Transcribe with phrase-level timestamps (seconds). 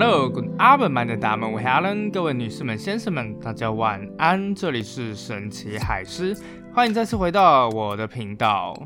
[0.00, 4.54] Hello，Good afternoon，大们，我 Helen，各位女士们、先生们，大家晚安。
[4.54, 6.36] 这里是神奇海狮，
[6.72, 8.80] 欢迎再次回到我的频道。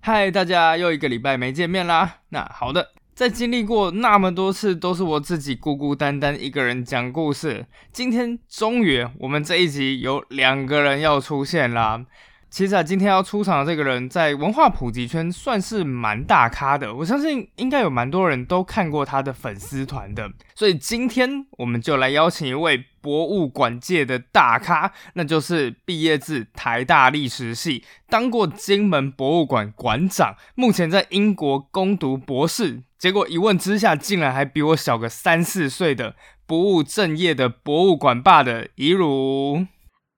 [0.00, 2.16] 嗨，大家又一个礼拜没见面啦。
[2.28, 12.04] 那好的，在经历过那么多次都是我自己孤孤单单一个人讲故事，今天终于我们这一集有两个人要出现啦。
[12.54, 16.94] 其实啊，今天要出场的这个人，在文化普及圈算是蛮大咖的。
[16.94, 20.30] 我相信应该有蛮多人都看过他的粉丝团的。
[20.54, 32.84] 所以今天我们就来邀请一位博物馆界的大咖，那就是毕业自台大历史系，当过金门博物馆馆长，目前在英国攻读博士。
[32.96, 36.14] 结果一问之下，竟然还比我小个三四岁的
[36.46, 39.66] 不务正业的博物馆霸的怡如。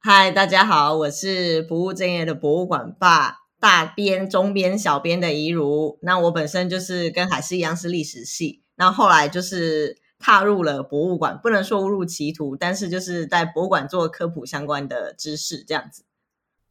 [0.09, 5.99] 嗨，大家好，我是不务正业的博物馆霸大编、中编、小编的怡如。
[6.03, 16.05] 那我本身就是跟海狮一样是历史系，那后来就是踏入了博物馆，不能说误入歧途，但是就是在博物馆做科普相关的知识这样子。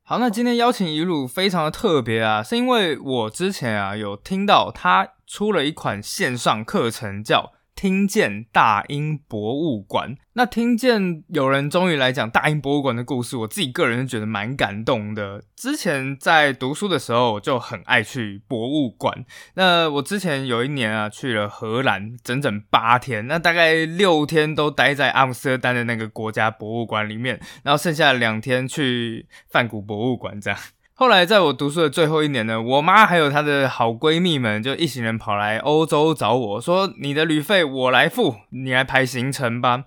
[0.01, 7.51] 好，那今天邀请怡如非常的特别啊，是因为我之前啊有听到他出了一款线上课程叫。
[7.75, 15.43] 听见大英博物馆，那听见有人终于来讲大英博物馆的故事，我自己个人觉得蛮感动的。
[15.57, 30.57] 之前在读书的时候就很爱去博物馆，那我之前有一年啊去了荷兰，整整八天，那大概六天都待在阿姆斯特丹的那个国家博物馆里面，然后剩下两天去梵谷博物馆这样。
[30.97, 39.83] 后来，在我读书的最后一年呢，我妈还有她的好闺蜜们就一行人跑来欧洲找我说：“你的旅费我来付，你来排行程吧。”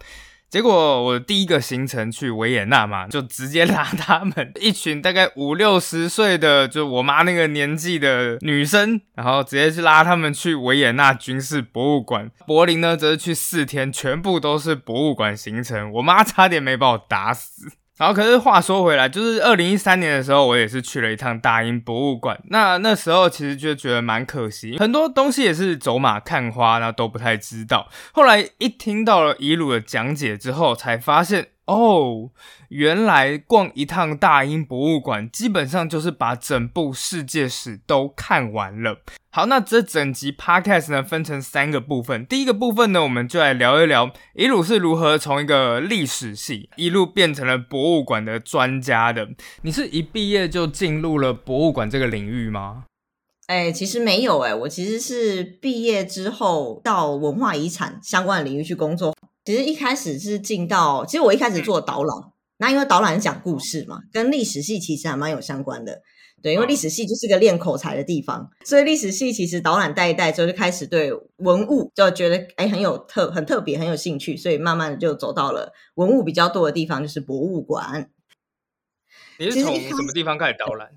[0.50, 12.30] 结果我第一个行程去维也纳嘛，就直接拉他们一群大概五六十岁的，就我妈那个年纪的女生，然后直接去拉他们去维也纳军事博物馆。
[12.46, 15.90] 柏林呢，则是去四天，全部都是博物馆行程。
[15.92, 17.72] 我妈差点没把我打死。
[17.98, 22.40] 然后，可是话说回来，就是二零一三年的时候，我也是去了一趟大英博物馆。
[22.50, 27.88] 那那时候其实就觉得蛮可惜，很多东西也是走马看花，那都不太知道。
[28.12, 31.48] 后来一听到了遗鲁的讲解之后，才发现。
[31.68, 32.30] 哦，
[32.70, 39.02] 原来逛一趟大英博物馆，基本上就是把整部世界史都看完了。
[39.30, 42.24] 好，那这整集 podcast 呢，分成三个部分。
[42.24, 49.28] 第一个部分呢，我们就来聊一聊伊鲁是如何从一个历史系一路变成了博物馆的专家的。
[49.60, 52.84] 你是一毕业就进入了博物馆这个领域吗？
[53.48, 59.14] 哎，其实没有哎，我其实是毕业之后到文化遗产相关的领域去工作。
[59.48, 62.18] 其实一开始是进到，其实我一开始做导览，
[62.58, 66.02] 那因为导览是讲故事嘛，跟历史系其实还蛮有相关的。
[66.42, 78.10] 对，因为历史系就是个练口才的地方，所以历史系其实导览带一带之后，就开始对文物就觉得哎很有特很特别很有兴趣，所以慢慢的就走到了文物比较多的地方，就是博物馆。
[79.38, 80.90] 你是从什么地方开始导览？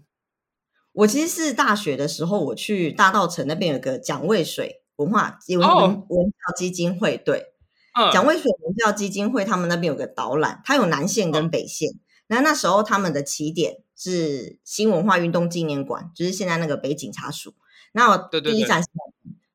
[0.91, 7.50] 我其实是大学的时候，我去大道城那边有个蒋渭水文化文文文教基金会，对。
[8.13, 11.89] 蒋渭水文教基金会，他们那边有个导览，它有南线跟北线。
[12.27, 17.53] 那那时候他们的起点是新文化运动纪念馆，就是现在那个北警察署。
[17.91, 18.87] 那第一站是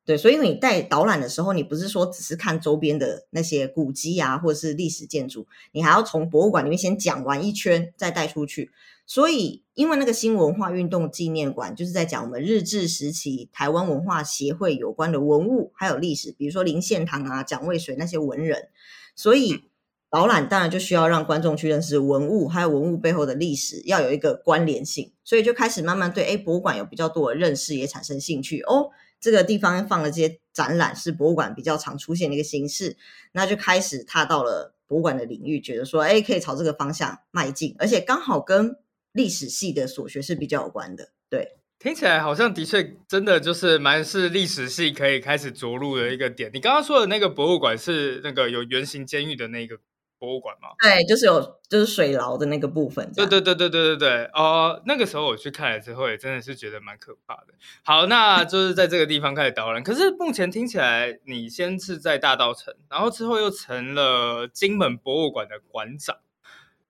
[0.05, 8.71] 对，所以你带导览的时候，你不是说只是看周边的那些古迹啊，或者是历史建筑，你还要从博物馆里面先讲完一圈，再带出去。
[9.07, 18.67] 所以，因为那个新文化运动纪念馆就是在讲我们日治时期台湾文化协会有关的文物还有历史，比如说林献堂啊、蒋渭水那些文人，
[19.15, 19.63] 所以
[20.09, 28.61] 导览当然就需要让观众去认识文物，还有文物背后的历史，要有一个关联性，所以就开始慢慢对哎博物馆有比较多的认识，也产生兴趣。
[28.61, 28.89] 哦。
[29.19, 32.95] 这个地方放了这些展览是博物馆比较常出现的一个形式，
[33.31, 38.77] 那就开始踏到了博物馆的领域，觉得说哎可以朝这个方向迈进，而且刚好跟
[39.17, 46.51] 历史系的所学是比较有关的，对，听起来好像的确真的就是蛮是历史系可以开始着陆的一个点。
[46.53, 49.77] 你刚刚说的那个博物馆是那个有圆形监狱的那个
[50.19, 50.69] 博物馆吗？
[50.81, 53.11] 对，就是有就是水牢的那个部分。
[53.15, 57.53] 对对对对对对对哦，那个时候我去看了之后，也真的是觉得蛮可怕的。
[57.83, 59.83] 好，那就是在这个地方开始导览。
[59.83, 66.17] 可是目前听起来，你先是在大道城，然后之后又成了金门博物馆的馆长。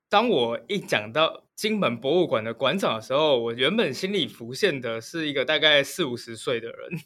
[0.09, 7.01] 当我一讲到金门博物馆的馆长的时候，我原本心里浮现的是一个大概四五十岁的人，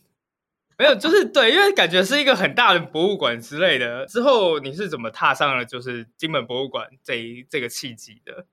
[0.77, 4.05] 没有，就是对，因为感觉是一个很大的博物馆之类的。
[4.05, 8.45] 之后你是怎么踏上了就是金门博物馆这一这个契机的？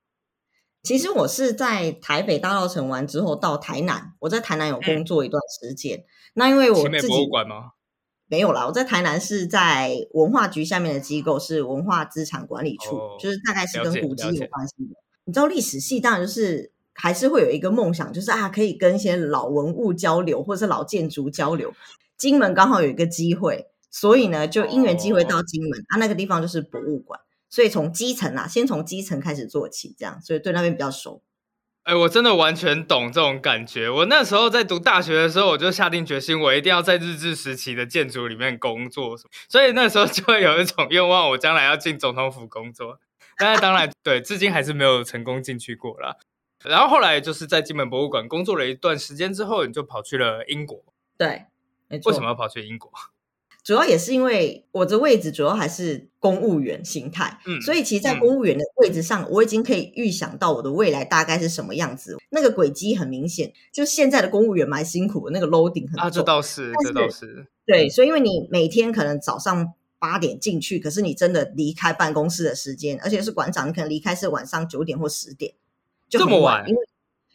[0.83, 6.05] 其实我是在台北大稻城完之后到台南，我在台南有工作一段时间。
[6.35, 7.73] 那因为我自己博物馆吗？
[8.29, 14.95] 没有啦，我在台南是在文化局下面的机构，是文化资产管理处，就是大概是跟古迹有关系的。
[15.25, 21.73] 你知道历史系当然就是还是会有一个梦想，就是啊可以跟一些老文物交流，或者是老建筑交流。
[22.17, 31.23] 金门刚好有一个机会，所以呢就因缘机会到金门，啊那个地方就是博物馆，所以从基层啊，先从基层开始做起，这样，所以对那边比较熟。
[31.89, 33.89] 哎，我真的完全懂这种感觉。
[33.89, 39.17] 我那时候在读大学的时候，我就下定决心，我一定要在日治时期的建筑里面工作。
[39.49, 43.01] 所以那时候就会有一种愿望，我将来要进总统府工作。
[43.39, 46.15] 但是当然，对，至今还是没有成功进去过啦。
[46.63, 50.85] 然后后来就是在金门博物馆工作了一段时间之后，你就跑去了英国。
[51.17, 51.47] 对，
[52.05, 52.93] 为什么要跑去英国？
[53.65, 62.17] 主要也是因为我的位置主要还是公务员心态，嗯，所以其实，在公务员的位置上，我已经可以预想到我的未来大概是什么样子。
[62.31, 67.89] 那个轨迹很明显，就现在的公务员蛮辛苦的，那个 loading 很啊，这倒是，这倒是对。
[67.89, 75.53] 所以，因为你每天可能早上八点进去，可是你真的离开办公室的时间，而且是馆长，你可能离开是晚上九点或十点，
[76.09, 76.81] 就这么晚，因为。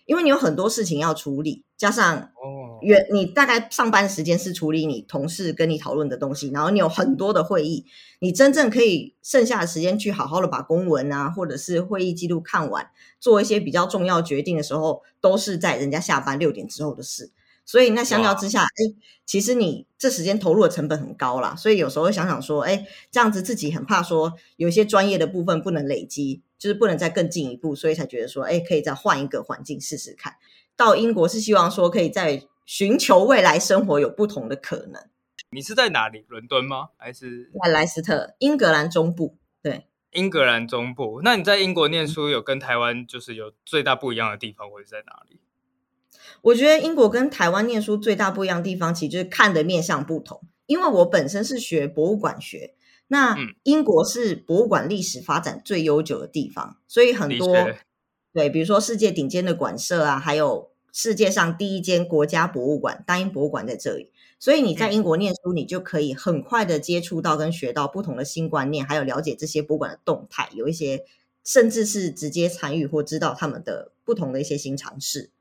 [0.06, 2.53] 因为你有很多事情要处理，加上哦，
[2.84, 7.86] 原你大概上班时间是处理你同事跟你讨论的东西，然后你有很多的会议，
[8.20, 12.90] 你真正可以剩下的时间去好好的把公文啊，或者是会议记录看完，
[13.20, 17.32] 做一些比较重要决定的时候，都是在人家下班六点之后的事。
[17.66, 18.96] 所以那相较之下，哎，
[19.26, 21.56] 其实你这时间投入的成本很高啦。
[21.56, 26.42] 所以有时候想想说，哎，这样子自己很怕说有一些专业的部分不能累积。
[26.60, 30.36] 就是不能再更进一步，所以才觉得说，哎，可以再换一个环境试试看。
[30.78, 35.02] 到英国是希望说，可以在寻求未来生活有不同的可能。
[35.50, 36.26] 你是在哪里？
[36.28, 36.90] 伦敦吗？
[36.98, 39.38] 还是在莱斯特，英格兰中部？
[39.62, 41.22] 对，英格兰中部。
[41.24, 45.40] 那你在英国念书，有跟台湾就是有最大不一样的地方，会在哪里？
[46.42, 50.42] 我觉得英国跟台湾念书最大不一样的地方，其实就是看的面向不同。
[50.66, 52.76] 因为我本身是学博物馆学。
[53.08, 57.54] 那英国是博物馆历史发展最悠久的地方，所以很多
[58.34, 64.10] 对，比如说世界顶尖的馆舍啊，还有世界上第一间国家博物馆——大英博物馆在这里。
[64.40, 71.04] 所以你在英国念书，你就可以很快的接触到跟学到不同的新观念，还有了解这些博物馆的动态，有一些
[71.44, 75.32] 甚至是直接参与或知道他们的不同的一些新尝试。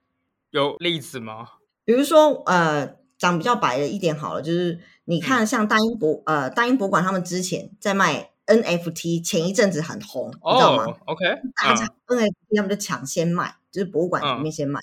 [0.50, 1.50] 有例子吗？
[1.84, 4.80] 比如说，呃，讲比较白的一点好了，就是。
[5.04, 11.24] 你看，像大英博呃大英博物馆，他们之前在卖 NFT，前一阵子很红，你知道吗？OK，
[11.56, 14.80] 大家 NFT 他们就抢先卖，就是博物馆里面先卖，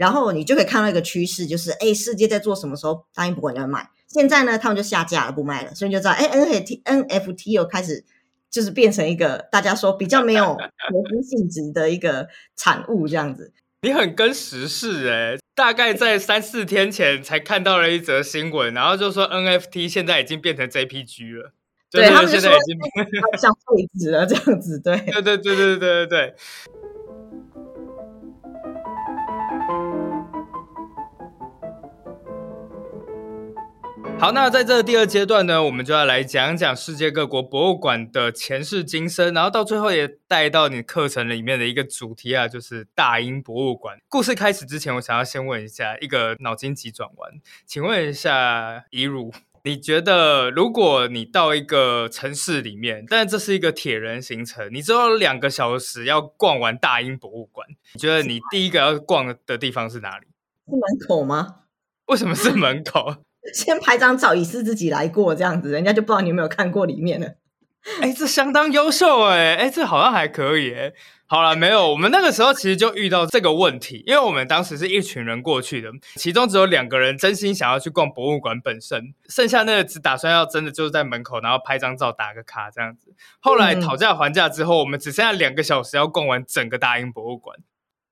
[0.00, 3.86] 然后你就可以看到一个趋势，就是哎，世界在做什么时候，大英博物馆就会卖。
[4.06, 8.02] 现在呢，他们就下架了，不卖了，所以你就知道，哎，NFT NFT 又开始
[8.50, 10.56] 就是变成一个大家说比较没有
[10.88, 13.52] 投资性质的一个产物，这样子。
[13.82, 21.52] 你很跟时事哎，大概在三四天前才看到了一则新闻，然后就说 NFT 现在已经变成 JPG 了，
[21.90, 22.78] 对他们现在已经
[23.38, 26.34] 像废纸了这样子，对，对对对对对对对。
[34.20, 43.96] 好，那在这第二阶段呢，我们就要来讲讲世界各国博物馆的前世今生，然后到最后也带到你课程里面的一个主题啊，就是大英博物馆。
[44.10, 47.32] 故事开始之前，我想要先问一下一个脑筋急转弯，
[47.64, 49.32] 请问一下怡如，
[49.64, 60.26] 你觉得如果你到一个城市里面，但这是一个铁人行程，你只有两个小时要逛完大英博物馆，你觉得你第一个要逛的地方是哪里？
[60.66, 61.62] 是门口吗？
[62.08, 63.24] 为什么是门口？
[63.54, 67.36] 先拍张照，以示自己来过，这样子，人家就不知道你有没有看过里面了。
[68.02, 70.92] 哎，这相当优秀哎，哎，这好像还可以哎。
[71.24, 83.14] 好了，没有，我们那个时候其实就遇到这个问题，因为我们当时是一群人过去的，其中只有两个人真心想要去逛博物馆本身，剩下那个只打算要真的就是在门口，然后拍张照打个卡这样子。
[83.38, 87.56] 后来讨价还价之后，我们只剩下两个小时要逛完整个大英博物馆。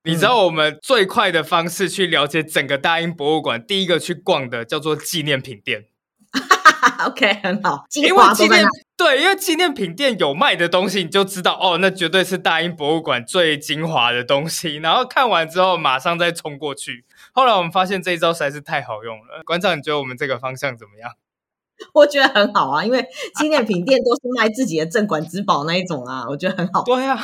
[0.03, 5.85] 你知道我们最快的方式去了解整个大英博物馆，第一个去逛的叫做纪念品店。
[7.05, 7.85] OK，很好。
[7.95, 8.65] 因为纪念
[8.95, 14.77] 对，因为纪念品店有卖的东西，你就知道哦，那绝对是大英博物馆最精华的东西。
[14.77, 17.05] 然后看完之后，马上再冲过去。
[17.33, 19.43] 后来我们发现这一招实在是太好用了。
[19.45, 21.11] 馆长，你觉得我们这个方向怎么样？
[21.93, 26.83] 我觉得很好啊，因为纪念品店都是卖自己的镇馆之宝那一种啊，我觉得很好。
[26.87, 27.17] 对啊，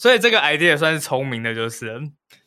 [0.00, 2.00] 所以这个 idea 算是聪明的，就是。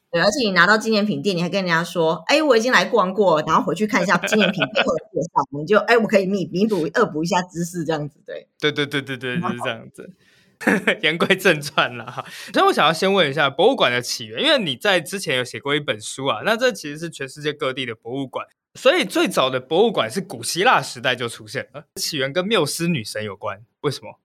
[0.10, 10.10] 对，而且你拿到纪念品店，你还跟人家说：“哎，我已经来逛过，然后回去看一下纪念品背后的介绍，你就哎，我可以弥弥补、恶补一下知识，这样子。”对，对对对对对，就是这样子。
[11.04, 18.48] 言归正传了哈，所以我想要先问一下博物馆的起源，因为你在之前有写过一本书啊，那这其实是全世界各地的博物馆。
[18.74, 23.62] 所以最早的博物馆是古希腊时代就出现了，起源跟缪斯女神有关。
[23.82, 24.20] 为什么？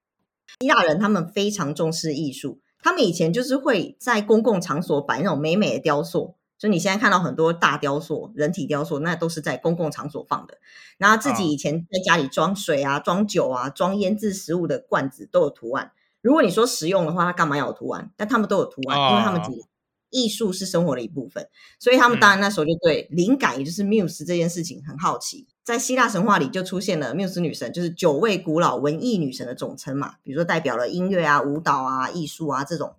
[0.63, 6.35] 希腊人他们非常重视艺术，他们以前就是会在公共场所摆那种美美的雕塑。
[6.59, 10.59] 就你现在看到很多大雕塑、人体雕塑，那都是在公共场所放的。
[10.97, 15.93] 然后自己以前在家里装水啊、装酒啊、装腌制食物的罐子都有图案。
[16.21, 18.11] 如果你说实用的话，它干嘛要有图案？
[18.17, 19.69] 但他们都有图案，因为他们觉得
[20.11, 21.49] 艺术是生活的一部分。
[21.79, 25.47] 所以他们当然那时候就对灵感，也就是缪斯这件事情很好奇。
[25.69, 30.15] 在希腊神话里就出现了缪斯女神，就是九位古老文艺女神的总称嘛。
[30.23, 32.95] 比如说代表了音乐啊、舞蹈啊、艺术啊这种。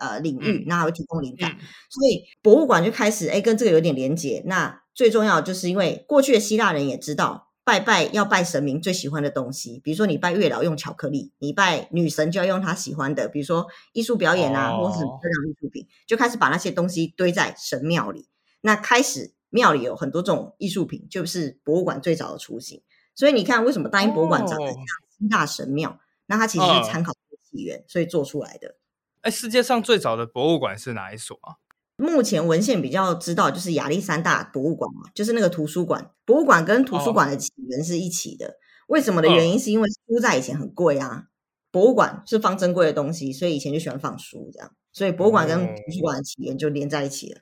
[0.00, 1.50] 呃，领域那还会提供灵感，
[1.90, 4.40] 所以博物馆就开始哎，跟这个有点连结。
[4.46, 18.28] 那最重要就是因为过去的希腊人也知道拜拜要拜神明最喜欢的东西，比如说你拜月老用巧克力，你拜女神就要用她喜欢的，比如说艺术表演啊，或是各种艺术品，就开始把那些东西堆在神庙里。
[18.60, 22.82] 那开始庙里有很多这种艺术品，就是博物馆最早的雏形。
[23.14, 25.98] 所以你看，为什么大英博物馆长得像希腊神庙？
[26.26, 27.12] 那它其实是参考
[27.50, 28.76] 起源，所以做出来的。
[29.22, 31.56] 哎，世界上最早的博物馆是哪一所啊？
[31.96, 36.12] 目前文献比较知道就是亚历山大博物馆嘛，就是那个图书馆。
[36.24, 38.58] 博物馆跟图书馆的起源是一起的。
[38.86, 41.24] 为什么的原因是因为书在以前很贵啊，
[41.72, 47.40] 博物馆是放珍贵的东西，所以以前就喜欢放书这样，所以博物馆跟图书馆的起源就连在一起了。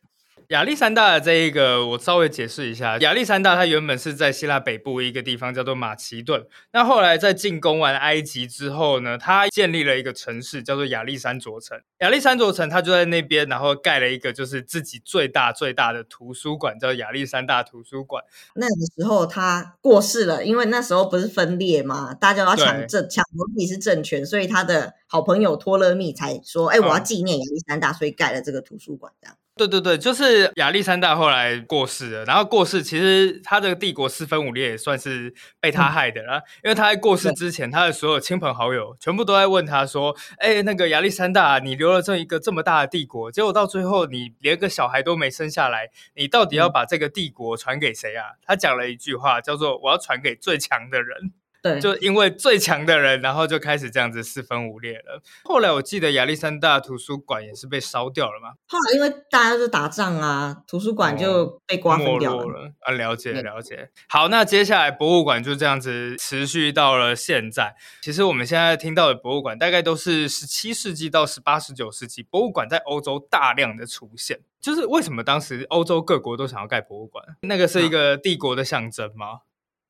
[0.50, 2.98] 亚历山大的这一个，我稍微解释一下。
[2.98, 11.80] 亚历山大他原本是在希腊北部一个地方叫做马其顿，那后来在进攻完埃及之后呢，他建立了一个城市叫做亚历山卓城。
[11.98, 18.22] 亚历山卓城他就在那边，然后盖了一个就是自己最大最大的图书馆，叫亚历山大图书馆。
[18.54, 29.36] 那个时候他过世了，因为那时候不是分裂嘛，大家都要抢政，抢自己是政权，所以他的好朋友托勒密才说：“哎，我要纪念亚历山大，所以盖了这个图书馆。”这样。
[29.56, 51.32] 对对对，就是亚历山大后来过世了，然后过世其实他这个帝国四分五裂也算是被他害的啦，因为他在过世之前，他的所有亲朋好友全部都在问他说：“哎，那个亚历山大，你留了这一个这么大的帝国，结果到最后你连个小孩都没生下来，你到底要把这个帝国传给谁啊？”他讲了一句话，叫做：“我要传给最强的人。”
[51.80, 55.20] 就因为最强的人，然后就开始这样子四分五裂了。
[55.44, 58.54] 后来我记得亚历山大图书馆也是被烧掉了嘛。
[58.68, 62.72] 后来因为大家都打仗啊，图书馆就被瓜分掉了。
[62.80, 63.90] 啊，了解了解。
[64.08, 67.74] 好，那接下来博物馆就这样子持续到了现在。
[68.02, 74.40] 其实我们现在听到的博物馆，大概都是十七世纪到十八、十九世纪，博物馆在欧洲大量的出现。
[74.60, 77.24] 就是为什么当时欧洲各国都想要盖博物馆？
[77.42, 79.40] 那个是一个帝国的象征吗？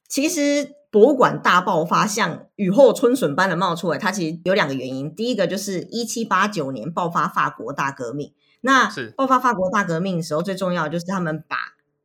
[0.09, 5.15] 其实博物馆大爆发，像雨后春笋般的冒出来，它其实有两个原因。
[5.15, 11.59] 第一个就是一七八九年爆发法国大革命，那爆发法国大革命的时候，最重要就是他们把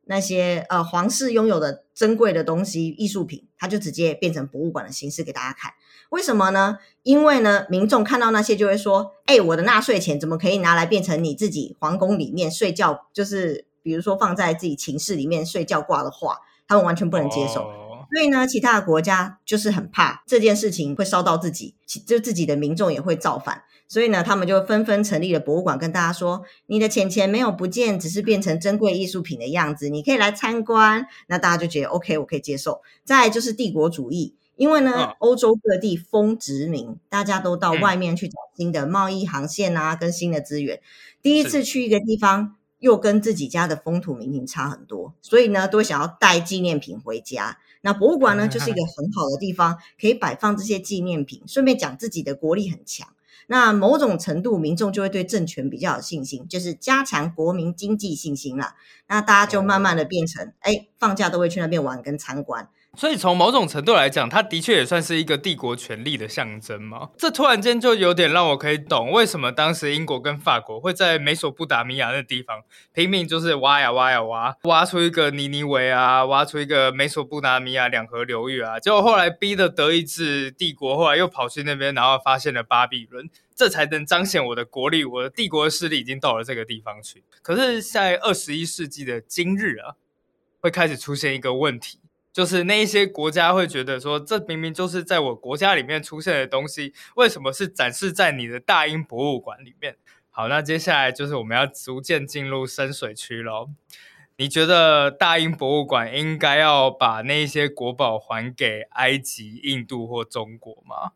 [0.04, 5.72] 那些呃皇室拥有的珍贵的东西、艺术品，它就直接变成博物馆的形式给大家看。
[6.10, 6.76] 为什么呢？
[7.02, 13.06] 因为呢，民众看到那些就会说：“哎，我的纳税钱怎么可以拿来变成你自己皇宫里面睡觉？
[13.14, 17.66] 就是比如说放在自己寝室里面睡觉挂的画，他们完全不能接受。”
[18.12, 21.74] 所以呢，其他的国家就是很怕这件事情会烧到自己，
[22.06, 23.62] 就自己的民众也会造反。
[23.88, 32.82] 所以呢，他们就纷纷成立了博物馆，跟大家说：“你的钱钱没有不见，只是变成珍贵艺术品的样子，你可以来参观。”那大家就觉得 OK，我可以接受。
[33.04, 40.80] 再就是帝国主义，因为呢，欧洲各地封殖民，大家都到外面去找新的贸易航线啊，跟新的资源。
[41.20, 47.58] 第一次去一个地方，又跟自己家的风土民情差很多，所以呢，都会想要带纪念品回家。
[47.82, 53.06] 那博物馆呢，就是一个很好的地方，可以摆放这些纪念品，顺便讲自己的国力很强。
[53.48, 58.74] 那某种程度，民众就会对政权比较有信心，就是加强国民经济信心了。
[59.08, 62.68] 那大家就慢慢的变成，哎，放假都会去那边玩跟参观。
[62.98, 67.08] 所以从某种程度来讲，它的确也算是一个帝国权力的象征嘛。
[67.16, 78.78] 这突然间就有点让我可以懂，为什么当时英国跟法国会在美索不达米亚那地方拼命就是挖呀挖呀挖，挖出一个尼尼维啊，挖出一个美索不达米亚两河流域啊。
[78.78, 87.24] 结果后来逼的德意志帝国后来又跑去那边，然后发现了巴比伦，这才能彰显我的国力，我的帝国的势力已经到了这个地方去。
[87.40, 89.96] 可是，在二十一世纪的今日啊，
[90.60, 91.98] 会开始出现一个问题。
[92.32, 99.96] 就是那一些国家会觉得说，这明明就是在我国家里面出现的东西，为什么是展示在你的大英博物馆里面？
[100.30, 103.68] 好，那接下来就是我们要逐渐进入深水区喽。
[104.38, 111.12] 你觉得大英博物馆应该要把那些国宝还给埃及、印度或中国吗？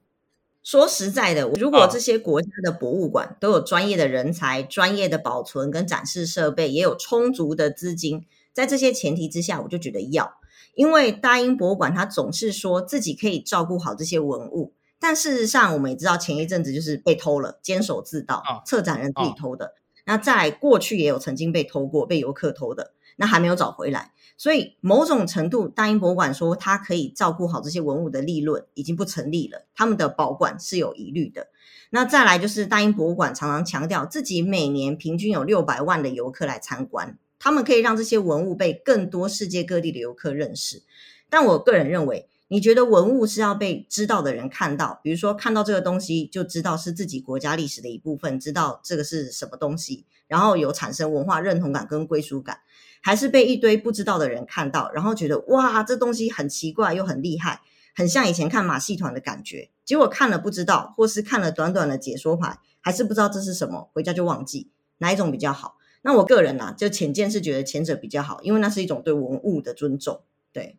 [0.62, 8.26] 说实在的，如果这些国家的博物馆都有专业的人才、专业的保存跟展示设备，也有充足的资金。
[8.52, 10.38] 在这些前提之下，我就觉得要，
[10.76, 19.74] 因为大英博物馆它总是说自己可以照顾好这些文物，但事实上我们也知道，前一阵子就是被偷了，监守自盗，策展人自己偷的。
[20.04, 24.12] 那在过去也有曾经被偷过，被游客偷的，那还没有找回来。
[24.36, 29.66] 所以某种程度，大英博物馆说它可以照顾好这些文物的利润，已经不成立了。
[29.74, 31.48] 他们的保管是有疑虑的。
[31.88, 40.82] 那再来就是大英博物馆常常强调自己每年平均有六百万的游客来参观，他们可以让这些文物被更多世界各地的游客认识。
[41.28, 52.60] 但我个人认为，你觉得文物是要被知道的人看到，比如说看到这个东西就知道是自己国家历史的一部分，知道这个是什么东西，然后有产生文化认同感跟归属感。
[53.02, 57.60] 还是被一堆不知道的人看到，然后觉得哇，这东西很奇怪又很厉害，
[57.94, 59.70] 很像以前看马戏团的感觉。
[59.84, 64.70] 结果看了不知道，或是看了短短的解说牌，还是不知道这是什么，回家就忘记。
[64.98, 65.76] 哪一种比较好？
[66.06, 70.22] 那我个人呢，就浅见是觉得前者比较好，因为那是一种对文物的尊重。
[70.52, 70.76] 对。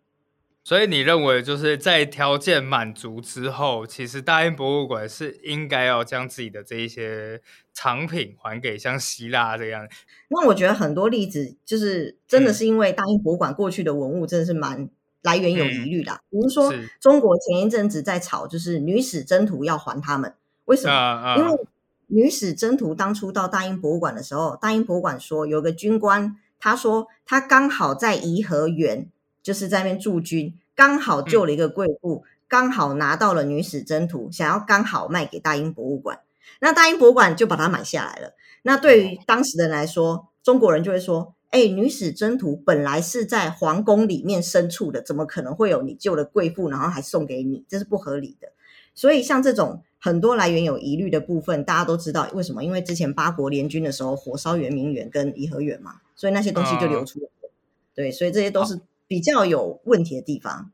[0.63, 7.41] 所以你认为就是在条件满足之后，其实大英博物馆是应该要将自己的这一些
[7.73, 9.85] 藏品还给像希腊这样。
[10.29, 14.89] 那我觉得很多例子就是真的是因为大英博物馆过去的文物真的是蛮
[15.23, 16.21] 来源有疑虑的。
[16.29, 20.33] 比如说中国前一阵子在吵，就是女史箴图要还他们，
[20.65, 21.35] 为什么？
[21.37, 21.67] 因为
[22.07, 29.09] 女史箴图当初到大英博物馆的时候，大英博物馆说有个军官，他说他刚好在颐和园。
[29.43, 36.19] 就是在那边驻军，刚好救了一个贵妇，刚好拿到了女史箴图，想要刚好卖给大英博物馆，
[36.59, 38.33] 那大英博物馆就把它买下来了。
[38.63, 47.63] 那对于当时的人来说，中国人就会说：“哎，女史箴图本来是在皇宫里面深处的，怎么可能会有你救了贵妇，然后还送给你？
[47.69, 48.49] 这是不合理的。”
[48.97, 52.61] 所以像这种很多来源有疑虑的部分，大家都知道为什么？
[52.61, 57.51] 因为之前八国联军的时候火烧圆明园跟颐和园嘛，所以那些东西就流出来了。
[57.95, 58.81] 对，所以这些都是。
[59.09, 60.69] 比较有问题的地方，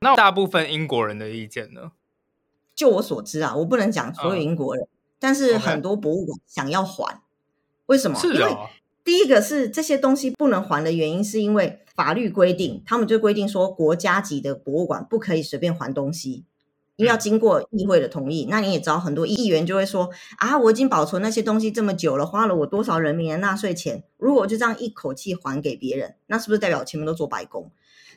[0.00, 1.92] 那大部分英国人的意见呢？
[2.74, 4.88] 就我所知啊，我不能讲所有英国人，
[5.20, 7.22] 但是很多博物馆想要还，
[7.86, 8.18] 为什么？
[8.24, 8.56] 因为
[9.04, 16.42] 第一个是这些东西不能还的原因，是因为法律规定，他们就规定说国家级的博物馆不可以随便还东西。
[16.98, 27.70] 因为要经过议会的同意，那你也知道，很多议员就会说啊，我已经保存那些东西这么久了，花了我多少人民的纳税钱，如果我就这样一口气还给别人，那是不是代表前面都做白工？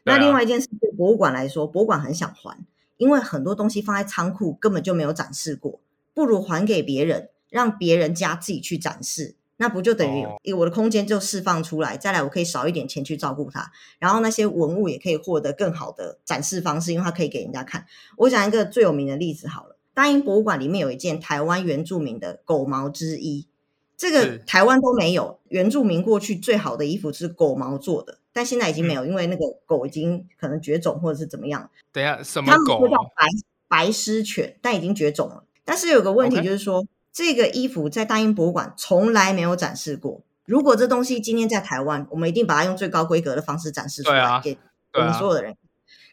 [0.04, 2.58] 那另外一件事，对博物馆来说，博物馆很想还，
[2.98, 5.80] 因为很多东西放在仓库根本就没有展示过，
[6.16, 9.36] 不如还给别人，让别人家自己去展示。
[9.62, 17.86] 那不就等于我的空间就释放出来，再来我可以少一点钱去照顾它，然后那些文物也可以获得更好的展示方式，因为它可以给人家看。
[18.18, 23.46] 我讲一个最有名的例子好了，大英博物馆里面有一件台湾原住民的狗毛之衣，
[23.96, 25.38] 这个台湾都没有。
[25.50, 31.70] 原住民过去最好的衣服是狗毛做的，但现在已经没有，因为那个狗已经可能绝种或者是怎么样。
[31.94, 32.88] 等下什么狗？
[32.88, 33.28] 叫白
[33.68, 35.44] 白狮犬，但已经绝种了。
[35.64, 36.84] 但是有个问题就是说。
[37.14, 40.22] 这个衣服在大英博物馆从来没有展示过。
[40.46, 44.58] 如果这东西今天在台湾，我们一定把它用最高规格的方式展示出来给
[44.94, 45.56] 我们所有的人。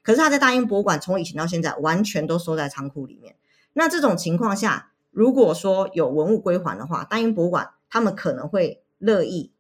[0.02, 3.36] 可是它在大英博物馆从以前到现在完全都收在仓库里面。
[3.74, 9.52] 那这种情况下，如果说有文物归还的话，大英博物馆他们可能会乐意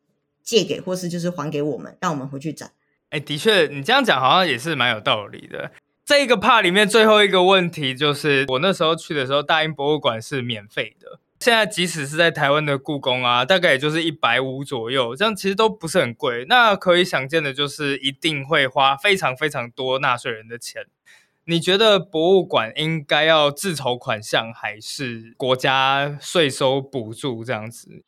[0.42, 2.72] 借给或是就是还给我们，让我们回去展。
[3.10, 5.70] 哎，的确，你这样讲好像也是蛮有道理的。
[6.04, 11.20] 这个 part 里面最后一个问题就是，我那时候去的时候，大英博物馆是免费的。
[11.40, 16.44] 现在即使是在台湾的故宫啊，大概也就是一百五左右，这样其实都不是很贵。
[16.48, 20.82] 那可以想见的就是一定会花非常非常多纳税人的钱。
[21.44, 28.04] 你觉得博物馆应该要自筹款项，还是国家税收补助这样子？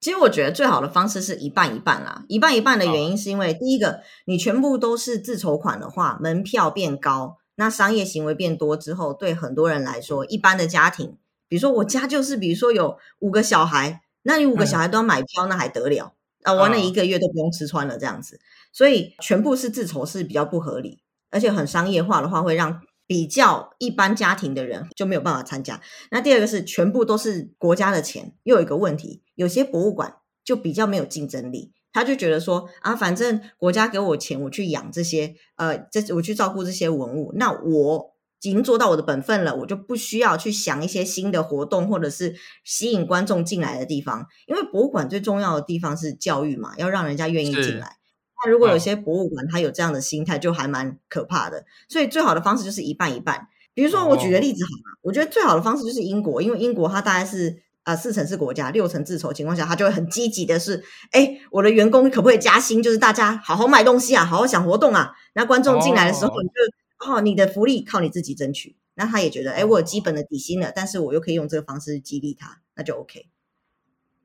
[0.00, 2.22] 其实我觉得最好的方式是一半一半啦。
[2.28, 11.16] 一半一半的原因是因为第一个，你全部都是自筹款的话，门票变高，那商业行为变多之后，对很多人来说，一般的家庭。
[11.48, 16.12] 比如说我家就是，比如说有五个小孩，那你五个小孩都要买票，那还得了？
[16.42, 18.38] 啊，玩了一个月都不用吃穿了这样子，
[18.72, 25.80] 所以全部是自筹是比较不合理，而且很商业化的话，会让比较一般家庭的人就没有办法参加。
[26.10, 38.17] 那第二个是全部都是国家的钱，又有一个问题，有些博物馆就比较没有竞争力，他就觉得说啊，反正国家给我钱，我去养这些，呃，这我去照顾这些文物，那我。
[38.42, 44.26] 已经做到我的本分了，我就不需要去想一些新的活动，或者是吸引观众进来的地方。
[44.46, 47.96] 因为博物馆最重要的地方是教育嘛，要让人家愿意进来。
[48.44, 51.64] 那如果有些博物馆它有这样的心态，就还蛮可怕的。
[51.88, 53.48] 所以最好的方式就是一半一半。
[53.74, 54.96] 比如说我举个例子好吗？
[55.02, 62.80] 我觉得最好的方式就是英国，因为英国它大概是啊四成是国家，六成自筹情况下，他就会很积极的是，哎，我的员工可不可以加薪？
[62.80, 65.12] 就是大家好好卖东西啊，好好想活动啊。
[65.34, 66.54] 那观众进来的时候，你就
[66.98, 68.76] 哦，你的福利靠你自己争取。
[68.94, 73.28] 那他也觉得，哎，我有基本的底薪了，但是我又可以用这个方式激励他，那就 OK。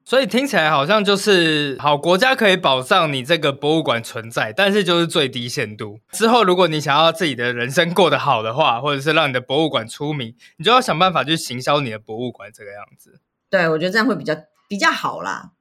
[0.03, 5.99] 所以听起来好像就是好，国家可以保障你这个博物馆存在，但是就是最低限度。
[6.12, 13.21] 之后如果你想要自己的人生过得好的话，或者是让你的博物馆出名，你就要想办法去行销你的博物馆这个样子。
[13.49, 14.36] 对，我觉得这样会比较
[14.67, 15.51] 比较好啦。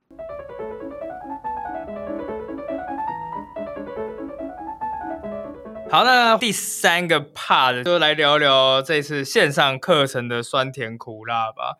[5.92, 11.76] 好，那第三个 part 就来聊聊这次线上课程的酸甜苦辣吧。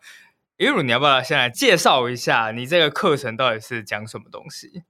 [0.55, 4.83] 比如，你要不要先来介绍一下你这个课程到底是讲什么东西？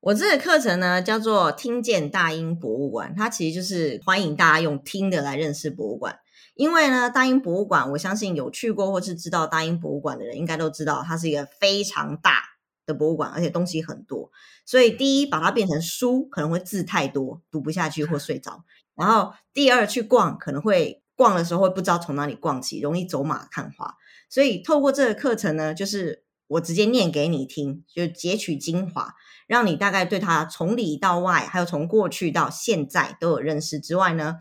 [0.00, 6.18] 我这个课程呢，叫做“听见大英博物馆”，它其实就是欢迎大家用听的来认识博物馆。
[6.54, 12.42] 因为呢，大英博物馆，我相信有去过或是知道大英博物馆的人，应该都知道它是一个非常大
[12.86, 14.30] 的博物馆，而且东西很多。
[14.64, 18.64] 所以，第一，把它变成书，可能会字太多，读不下去或睡着；
[18.96, 23.96] 然后，第二，去逛，可能会逛的时候会不知道从哪里逛起，容易走马看花。
[24.30, 29.14] 所以透过这个课程呢，就是我直接念给你听，就截取精华，
[29.46, 34.38] 让你大概对它从里到外，还有从过去到现在都有认识之外呢，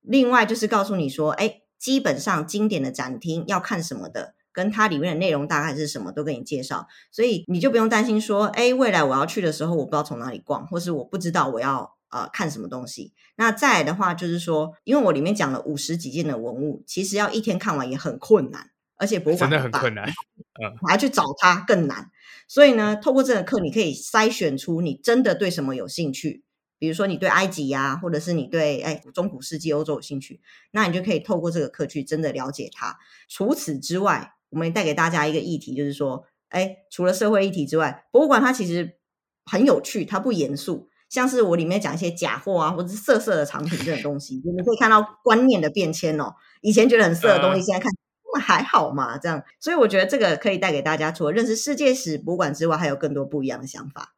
[0.00, 13.12] 另外就是告诉你说，哎，基本上经典的展厅要看什么的，跟它里面的内容大概是什么，都给你介绍，所以你就不用担心说，哎，未来我要去的时候，我不知道从哪里逛，或是我不知道我要呃看什么东西。
[13.36, 18.70] 那再来的话，就是说，因为我里面讲了五十几件的文物，其实要一天看完也很困难。
[18.98, 22.10] 而且博物馆真的很困难，嗯，还要去找它更难。
[22.48, 26.44] 所以呢，透过这个课，你可以筛选出你真的对什么有兴趣。
[26.78, 30.40] 比如说，你对埃及呀，或者是你对哎中古世纪欧洲有兴趣，
[30.70, 32.98] 那你就可以透过这个课去真的了解它。
[33.28, 38.96] 除此之外，我们带给大家一个议题，就是说，哎，除了社会议题之外，博物馆它其实
[39.44, 40.88] 很有趣，它不严肃。
[41.10, 46.34] 像是我里面讲一些假货啊，或者是色色的藏品这种东西，你可以看到观念的变迁哦。
[46.62, 47.92] 以前觉得很色的东西，现在看。
[48.38, 54.14] 还好嘛，这样，所以我觉得这个可以带给大家，除了认识世界史博物馆之外，还有更多不一样的想法。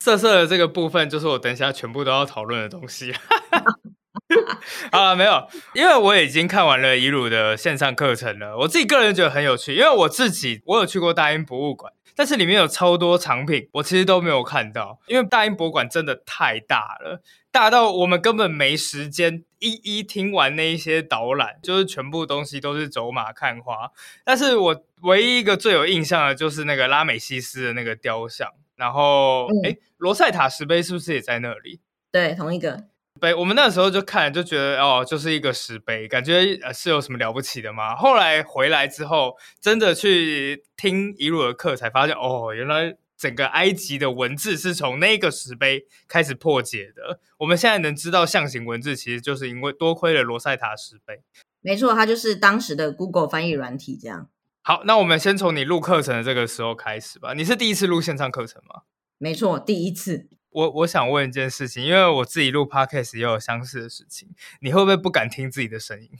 [0.00, 3.14] 色色的这个部分，就是我等一下全部都要讨论的东西。
[4.92, 11.92] 啊，没有，因为我已经看完了遗鲁的线上课程了，我自己个人觉得很有趣，因为我自己我有去过大英博物馆。
[12.16, 23.90] 但是里面有超多藏品，我其实都没有看到，因为大英博物馆真的太大了，大到我们根本没时间一一听完那一些导览，就是全部东西都是走马看花。
[24.22, 31.80] 但是我唯一一个最有印象的就是那个拉美西斯的那个雕像，然后哎，罗塞塔石碑是不是也在那里？
[32.12, 32.89] 对，同一个。
[33.20, 37.94] 碑，我们那时候就看，就觉得哦，就是一个石碑，感觉呃是有什么了不起的吗？
[37.94, 47.20] 后来回来之后，真的去听一路的课，才发现哦，原来整个埃及的文字是从那个石碑开始破解的。
[47.38, 51.20] 我们现在能知道象形文字，其实就是因为多亏了罗塞塔石碑。
[51.60, 54.28] 没错，它就是当时的 Google 翻译软体这样。
[54.62, 57.34] 好，那我们先从你录课程的这个时候开始吧。
[57.34, 58.82] 你是第一次录线上课程吗？
[59.18, 60.28] 没错，第一次。
[60.50, 64.28] 我我想问一件事情，因为我自己录 podcast 也有相似的事情，
[64.60, 66.10] 你会不会不敢听自己的声音？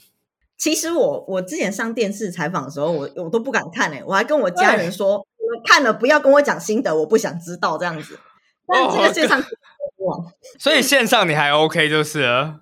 [0.57, 5.27] 其实我我之前上电视采访的时候，我我都不敢看哎，我还跟我家人说，
[5.67, 8.19] 看了不要跟我讲心得，我不想知道这样子。
[8.67, 9.43] 但这个线上
[10.59, 12.61] 所以线上你还 OK 就是了。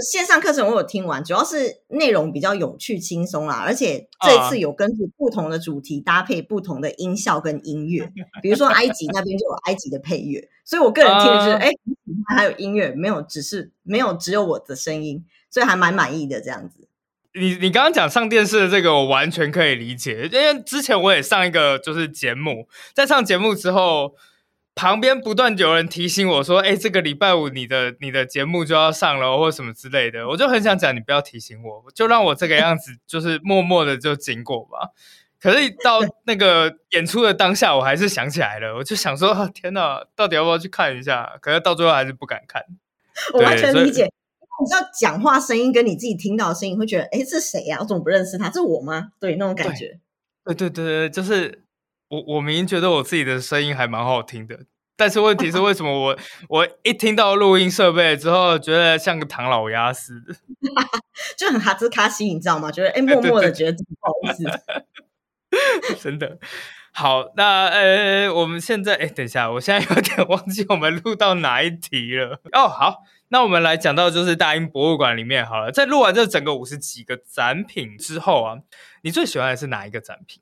[0.00, 11.70] 线上课程我有听完，主要是内容比较有趣轻松啦，而且这次有根据不同的主题搭配不同的音效跟音乐， 比如说埃及那边就有埃及的配乐，所以我个人听的就是，哎，
[12.36, 16.88] 还有音乐，没有只是没有只有我的声音，所以还蛮满意的这样子。
[17.34, 24.14] 你你刚刚讲上电视的这个，我完全可以理解，因为之前我也上一个就是节目，在上节目之后。
[24.74, 34.90] 旁边不断有人提醒我说：“哎，这个礼拜五你的你的节目就要上了，或什么之类的。”我就很想讲，你不要提醒我，就让我这个样子， 就是默默的就经过吧。
[35.40, 42.62] 可是到那个 演出的当下，我还是想起来了，我就想说：“天哪，到底要不要去看一下？”可是到最后还是不敢看。
[43.32, 47.76] 我完全理解，你知道讲话声音跟你自己听到的声音，会觉得：“哎，是谁呀？
[47.80, 48.50] 我怎么不认识他？
[48.50, 50.00] 是我吗？”对，那种感觉。
[50.44, 51.60] 对对对对，就是。
[52.08, 54.60] 我我明明觉得我自己的声音还蛮好听的，
[54.96, 60.34] 但是问题是为什么我 我一听到录音设备之后，觉得像个唐老鸭似的，
[61.36, 62.70] 就很哈兹卡西，你知道吗？
[62.70, 64.44] 觉得哎，默默的觉得自己不好意思。
[66.00, 66.38] 真的
[66.92, 72.40] 好，那呃，我们现在哎，等一下，我现在有点忘记我们录到哪一题了。
[72.52, 78.58] 哦，好，那我们来讲到就是大英博物馆里面好了，在录完这整个五十几个展品之后啊，
[79.02, 80.40] 你最喜欢的是哪一个展品？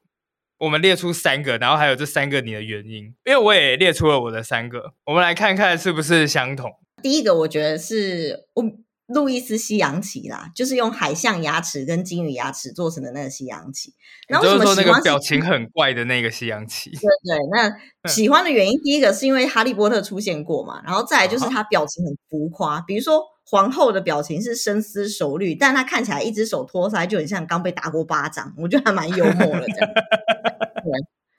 [0.62, 6.70] 我们列出三个，然后还有这三个你的原因，因为我也列出了我的三个，我们来看看是不是相同。
[7.03, 8.64] 第一个，我觉得是我。
[9.09, 13.92] 路易斯西洋棋啦，就是用海象牙齿跟金鱼牙齿做成的那个西洋棋。
[14.27, 16.88] 然后说那个表情很怪的那个西洋棋。
[16.96, 29.90] 对对，那喜欢的原因，第一个是因为哈利波特出现过嘛，然后再来就是他表情很浮夸，比如说皇后的表情是深思熟虑，但她看起来一只手托腮，就很像刚被打过巴掌，我觉得还蛮幽默的这样。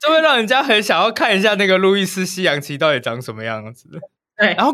[0.04, 3.88] 对，就会让人家很想要看一下那个路易斯西洋棋到底长什么样子。
[4.36, 4.72] 对，然后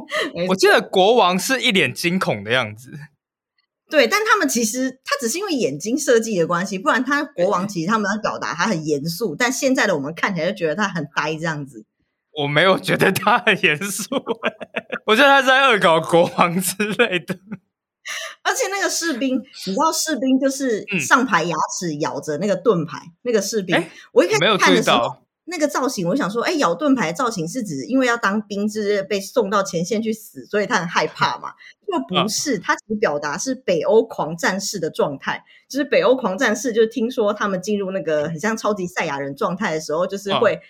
[0.48, 2.92] 我记得国王是一脸惊恐的样子。
[3.90, 11.84] 对，但他们其实他只是因为眼睛设计的关系，不然他国王其实他们要表达他很严肃，但现在的我们看起来就觉得他很呆这样子。
[12.32, 14.04] 我没有觉得他很严肃，
[15.06, 17.36] 我觉得他在恶搞国王之类的。
[18.50, 23.80] 而且那个士兵，你知道士兵就是上排牙齿咬着那个盾牌，那个士兵，
[24.12, 25.18] 我一开始看的时候。
[25.46, 31.48] 那个造型，我想说，哎，咬盾牌造型是指因为要当兵，就是被送到前线去死，所以他很害怕嘛？
[31.88, 40.60] 又不是，他其实表达是北欧狂战士的状态，就是北欧狂战士，就是听说他们进入那个很像超级赛亚人状态的时候，就是会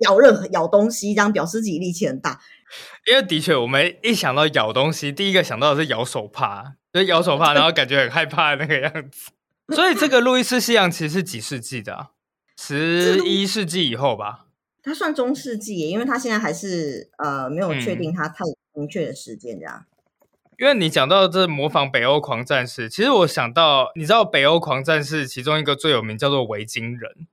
[0.00, 2.38] 咬任何咬东西，这样表示自己力气很大。
[3.06, 9.30] 因为的确，我们一想到咬东西，第一个想到的是咬手帕，就咬手帕，然后感觉很害怕那个样子。
[9.74, 12.10] 所以这个路易斯西洋其实是几世纪的？
[12.58, 14.46] 十一世纪以后吧，
[14.82, 19.84] 它算中世纪，因为它现在还是呃没有确定它太明确的时间这样。
[20.58, 27.26] 因为你讲到这模仿北欧狂战士，其实我想到，你知道北欧狂战士其中一个最有名叫做维京人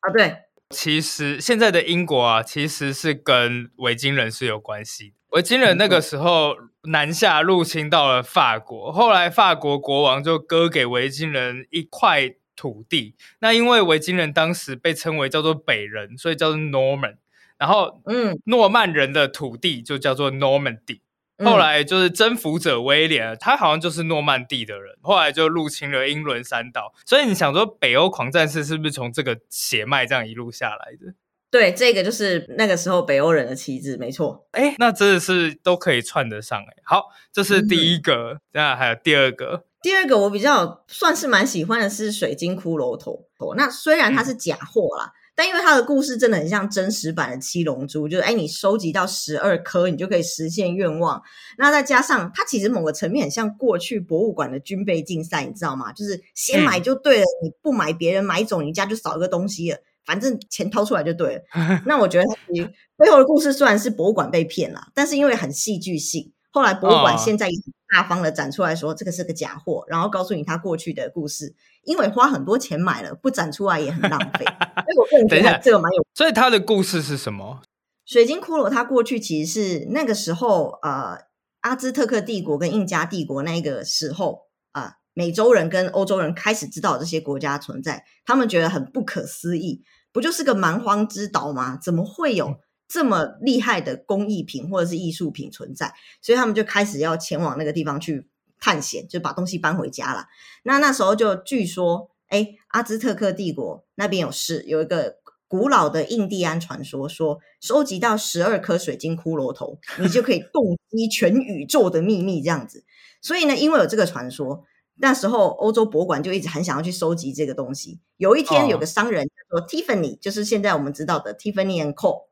[0.00, 0.10] 啊？
[0.12, 5.14] 对，其实现在的英国啊，其实是跟维京人是有关系。
[5.30, 12.34] 维京人那个时候南下入侵到了法国，后来法国国王就割给维京人一块。
[12.58, 17.16] 土地，那因为维京人当时被称为叫做北人，所以叫做 Norman。
[17.58, 21.00] 然后，嗯，诺曼人的土地就叫做 Normandy。
[21.44, 26.94] 后来就是征服者威廉，他好像就是诺曼底的人，后来就入侵了英伦三岛。
[27.04, 31.14] 所以你想说，北欧狂战士是不是从这个血脉这样一路下来的？
[31.50, 34.46] 对，这个就是那个时候北欧人的旗帜，没错。
[34.50, 36.58] 哎，那真的是都可以串得上。
[36.58, 39.64] 哎，好，这是第一个，那还有第二个。
[39.80, 51.22] 第二个我比较算是蛮喜欢的是水晶骷髅头，那虽然它是假货啦，但因为它的故事真的很像真实版的七龙珠，就是哎，你收集到十二颗，你就可以实现愿望。
[51.58, 55.92] 那再加上它其实某个层面很像过去博物馆的军备竞赛，你知道吗？
[55.92, 61.42] 就是先买就对了，你不买别人买走，你家就少一个东西了，反正钱掏出来就对了。
[61.84, 66.32] 那我觉得它其实背后的故事虽然是博物馆被骗了，但是因为很戏剧性。
[66.56, 67.54] 后来博物馆现在也
[67.94, 74.46] 大方的展出来说这个是个假货，然后告诉你他过去的故事，因为花很多钱买了，不展出来也很浪费。
[74.86, 76.06] 所以我个人觉得这个蛮有。
[76.14, 77.60] 所以他的故事是什么？
[78.06, 81.18] 水晶骷髅他过去其实是那个时候，呃，
[81.60, 91.78] 阿兹特克帝国跟印加帝国那个时候啊，美洲人跟欧洲人开始知道这些国家存在，他们觉得很不可思议，不就是个蛮荒之岛吗？
[91.82, 92.56] 怎么会有？
[92.88, 98.28] 这么厉害的工艺品或者是艺术品存在，所以他们就开始要前往那个地方去
[98.60, 100.26] 探险，就把东西搬回家了。
[100.62, 105.16] 那那时候就据说，哎，阿兹特克帝国那边有事，有一个
[105.48, 112.84] 古老的印第安传说，说收集到十二颗水晶骷髅头，你就可以 洞悉全宇宙的秘密这样子。
[113.20, 114.64] 所以呢，因为有这个传说，
[114.96, 118.00] 那时候欧洲博物馆就一直很想要去收集这个东西。
[118.16, 122.25] 有一天，有个商人叫做 Tiffany，就是现在我们知道的 Tiffany and Co。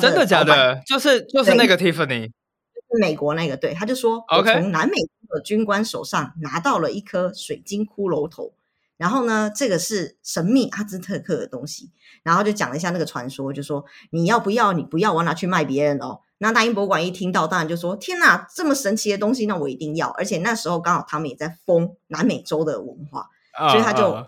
[0.00, 0.80] 真的假的？
[0.86, 3.56] 就是就是那个 Tiffany，是美国那个。
[3.56, 4.94] 对，他就说，我从南美
[5.28, 8.54] 的军官手上拿到了一颗水晶骷髅头，
[8.96, 11.90] 然后呢，这个是神秘阿兹特克的东西，
[12.22, 14.72] 然后就讲了一下那个传说，就说你要不要？
[14.72, 16.20] 你不要，我拿去卖别人哦。
[16.40, 20.08] 那大英博物馆一听到，当然就说，天哪，这么神奇的东西，那我一定要。
[20.10, 23.28] 而且那时候刚好他们也在封南美洲的文化，
[23.70, 24.24] 所以他就买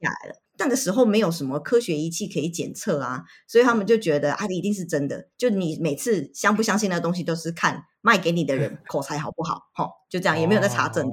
[0.00, 0.41] 下来了。
[0.62, 5.28] 那个时候没有什么科学仪器可以检测啊，所以他们就觉得啊，一定是真的。
[5.36, 11.08] 就你每次相不相信那东西，都是看卖给你的人 口才好不好，哈，就这样，也没有在查证。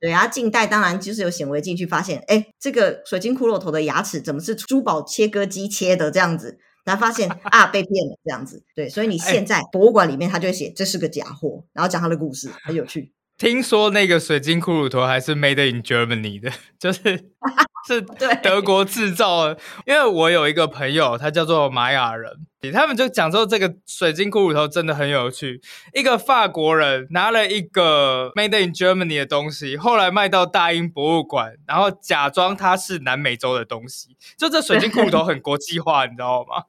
[0.00, 6.58] 对啊，近代当然就是有显微镜去发现，哎，这个水晶骷髅头的牙齿怎么是珠宝切割机切的这样子？
[6.84, 8.64] 然后发现啊，被骗了这样子。
[8.74, 13.12] 对，所以你 现在博物馆里面他就会写这是个假货，然后讲他的故事，很有趣。
[13.38, 17.00] 听说那个水晶骷髅头还是 made in Germany 的， 就是
[17.88, 18.00] 是
[18.42, 19.58] 德国制造的。
[19.84, 25.60] 因为我有一个朋友，他叫做玛雅人，他们就讲说这个水晶骷髅头真的很有趣。
[25.92, 34.16] 一个法国人拿了一个 made in Germany 的东西，后来卖到大英博物馆，然后假装它是南美洲的东西。
[34.38, 36.64] 就这水晶骷髅头很国际化，你知道吗？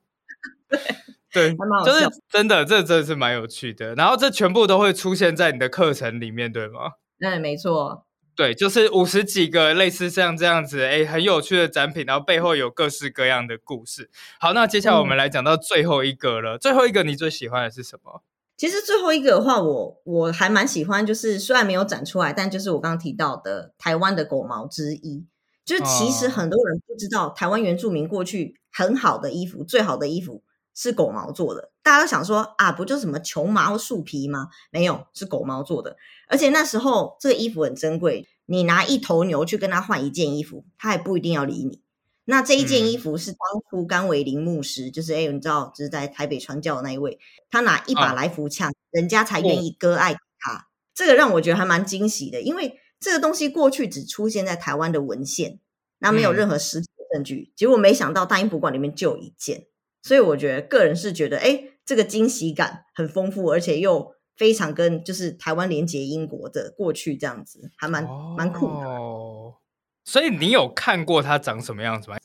[1.34, 1.56] 对。
[1.84, 3.96] 就是真的，这真的是蛮有趣的。
[3.96, 6.92] 然后这全部都会出现在你的课程里面，对吗？
[7.20, 8.06] 嗯，没错。
[8.36, 14.10] 对，就是五十几个类似像这样子，哎，很有趣的展品，然后背后有各式各样的故事。
[14.40, 16.58] 好，那接下来我们来讲到最后一个了。
[16.58, 18.24] 最后一个你最喜欢的是什么？
[18.58, 25.26] 其实最后一个的话，我我还蛮喜欢，就是虽然没有展出来，但就是我刚刚提到的台湾的狗毛之一。
[25.66, 30.44] 就是其实很多人不知道，台湾原住民过去很好的衣服，最好的衣服。
[30.76, 34.50] 是狗毛做的，大家都想说啊，不就什么球毛树皮吗？
[34.72, 35.96] 没有，是狗毛做的。
[36.28, 41.82] 而且那时候这个衣服很珍贵，你拿一头牛去跟他换一件衣服，他还不一定要理你。
[42.26, 47.20] 那这一件衣服是当初甘为林牧师，就是哎，你知道，就是在台北传教的那一位，
[47.52, 50.68] 他拿一把来福枪，人家才愿意割爱给他。
[50.96, 55.60] 这个让我觉得还蛮惊喜的，因为这个东西过去只出现在台湾的文献，
[56.00, 57.52] 那没有任何实体证据。
[57.56, 59.68] 结果没想到大英博物馆里面就有一件。
[60.04, 68.06] 所以我觉得，个人是觉得，哎，这个惊喜感很丰富，而且又非常跟就是台湾连接英国的过去这样子，还蛮
[68.38, 68.86] 蛮酷的。
[68.86, 69.56] 哦，
[70.04, 72.18] 所以你有看过它长什么样子吗？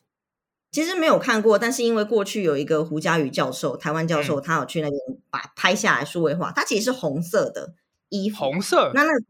[0.71, 6.53] 其实没有看过，但是因为过去有一个胡家宇教授，台湾教授，他有去那边把拍下来数位化。
[6.55, 7.75] 它其实是红色的
[8.11, 8.91] 衣服，红色。
[8.93, 9.25] 那那个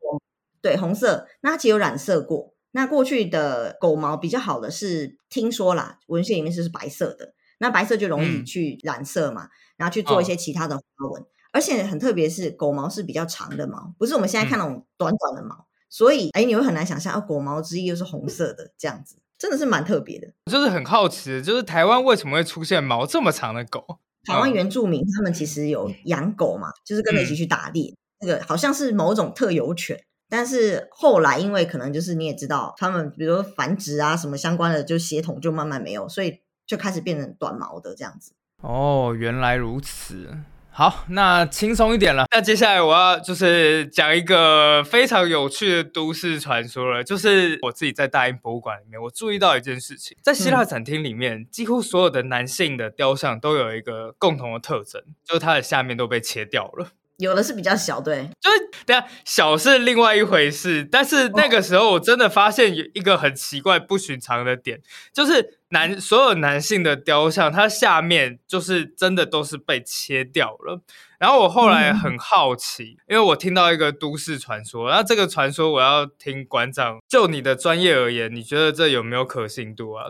[0.60, 2.54] 对红色，那它其实有染色过。
[2.72, 7.34] 那过去的狗毛比较好的是，听说啦，文献里面是是白色的。
[7.58, 20.28] 那白色就容易去染色嘛，然后去做一些其他的花纹，而且很特别是狗毛是比较长的毛，不是我们现在看那种短短的毛，所以哎，你会很难想象啊，狗毛之一又是红色的这样子，真的是蛮特别的。
[20.46, 23.98] 就是很好奇，就是台湾为什么会出现毛这么长的狗？
[24.24, 36.40] 台湾原住民他们其实有养狗嘛，就是跟着一起去打猎，那个好像是某种特有犬，但是后来因为可能就是你也知道，他们比如说繁殖啊什么相关的，就血统就慢慢没有，所以。
[36.68, 40.38] 就开始变成短毛的这样子哦，原来如此。
[40.70, 42.26] 好，那轻松一点了。
[42.30, 56.92] 那接下来我要就是讲一个非常有趣的都市传说了，就是我自己在大英博物馆里面，我注意到一件事情，在希腊展厅里面，几乎所有的男性的雕像都有一个共同的特征，就是它的下面都被切掉了。
[57.18, 64.80] 有的是比较小，对，就是等下小是另外一回事，但是那个时候我真的发现有一个很奇怪、不寻常的点，
[65.12, 70.80] 就是男所有男性的雕像，它下面就是真的都是被切掉了。
[71.18, 80.04] 然后我后来很好奇，因为我听到一个都市传说，那这个传说我要听馆长就你的专业而言，你觉得这有没有可信度啊？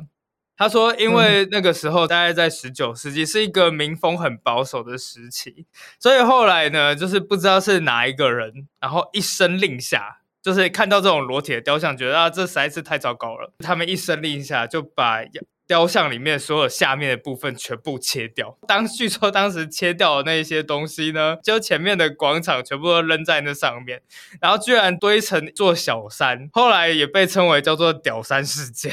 [0.58, 5.66] 他说：“因为那个时候大概在十九世纪，是一个民风很保守的时期，
[6.00, 13.52] 所以后来呢，就是不知道是哪一个人，然后一声令下，就是看到这种裸体的雕像，觉得啊，这实在是太糟糕了。
[13.60, 15.22] 他们一声令下，就把
[15.68, 18.56] 雕像里面所有下面的部分全部切掉。
[18.66, 24.00] 当据说当时切掉的那些东西呢，就前面的广场全部都扔在那上面，
[24.40, 28.92] 然后居然堆成一座小山，后来也被称为叫做‘屌山事件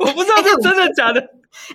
[0.00, 1.20] 我不知道这真的假的，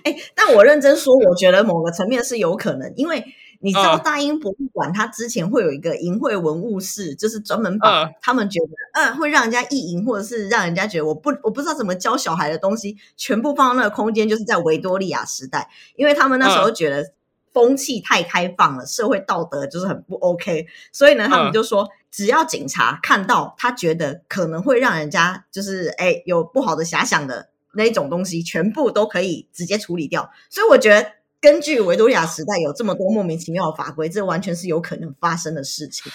[0.04, 3.22] 哎，但我认真说，我觉得某个层面是有可能，因为
[3.60, 17.12] 你知道大英博物馆它之前会有一个淫秽文物室，就是专门把他们觉得嗯会让人家意淫，或者是让人家觉得我不我不知道怎么教小孩的东西，全部放到那个空间，就是在维多利亚时代，因为他们那时候觉得
[17.52, 27.48] 风气太开放了，社会道德就是很不 OK，所以呢，他们就说只要警察看到他觉得可能会让人家就是哎有不好的遐想的。
[27.78, 31.10] 那一种东西全部都可以直接处理掉，所以我觉得
[31.46, 36.10] 根据维多利亚时代有这么多莫名其妙的法规，这完全是有可能发生的事情。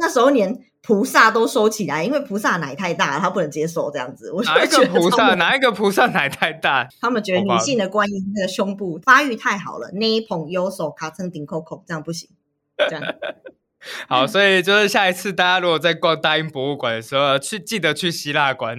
[0.00, 4.32] 那时候连菩萨都收起来，因为菩萨奶太大，他不能接受这样子。
[4.44, 5.34] 哪一个菩萨？
[5.36, 6.88] 哪一个菩萨奶太大？
[7.00, 12.28] 他们觉得女性的观音那个胸部发育太好了，那捧右手卡成顶扣扣，这样不行。
[12.76, 13.14] 这样
[14.10, 18.76] 好，所以就是下一次大家如果在逛大英博物馆的时候，去记得去希腊馆。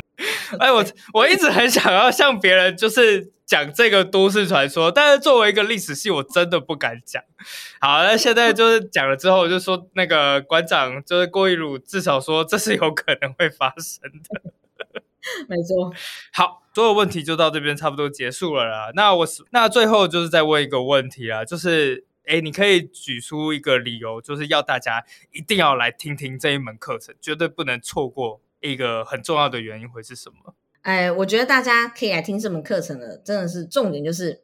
[0.60, 0.84] 哎，我
[1.16, 7.22] 我一直很想要向别人就是讲这个都市传说，但是作为一个历史系，我真的不敢讲。
[7.80, 14.42] 好，那现在就是讲了之后，就说那个馆长就是郭一鲁，至少说这是有可能会发生的。
[15.48, 15.94] 没错。
[16.34, 18.92] 好，所有问题就到这边差不多结束了啦。
[18.96, 28.42] 那我是那最后就是再问一个问题啦，就是哎，你可以举出一个理由，就是要大家一定要来听听这一门课程，绝对不能错过。
[28.62, 30.56] 一个很重要的原因会是什么？
[30.84, 34.44] 哎，我觉得大家可以来听这门课程的，真的是重点就是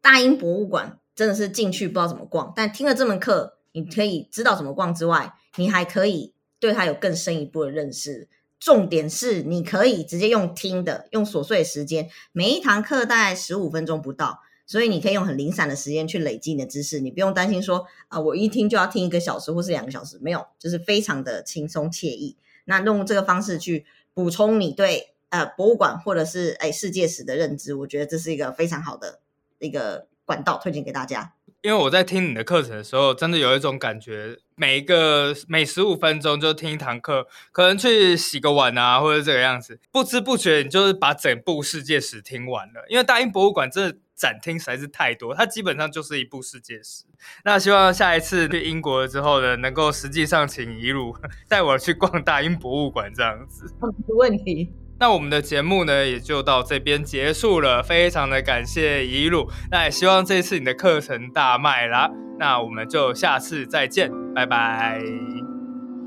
[0.00, 8.28] 大英博物馆，真的是进去不知道怎么逛，但听了这门课，你可以知道怎么逛之外，你还可以对它有更深一步的认识。
[8.60, 14.40] 重点是你可以直接用听的，用琐碎的时间，每一堂课大概十五分钟不到。
[14.66, 22.36] 所以你可以用很零散的时间去累积你的知识，你不用担心说啊，我一听就要听一个小时或是两个小时，没有，就是非常的轻松惬意。
[22.66, 29.20] 那用这个方式去补充你对呃博物馆或者是哎世界史的认知，我觉得这是一个非常好的
[29.58, 31.34] 一个管道，推荐给大家。
[31.62, 42.84] 因为我在听你的课程的时候，真的有一种感觉，每一个每十五分钟就听一堂课，可能去洗个碗啊，或者这个样子，不知不觉你就是把整部世界史听完了。
[42.88, 43.98] 因为大英博物馆真的。
[44.18, 47.04] 展厅实在是太多，它基本上就是一部世界史。
[47.44, 51.16] 那希望下一次去英国之后呢，能够实际上请一路
[51.48, 53.72] 带我去逛大英博物馆这样子。
[53.80, 54.72] 没问题。
[55.00, 57.82] 那我们的节目呢，也就到这边结束了。
[57.82, 62.10] 非常的感谢一路，那也希望这次你的课程大卖啦。
[62.38, 65.00] 那我们就下次再见，拜拜，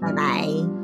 [0.02, 0.81] 拜拜。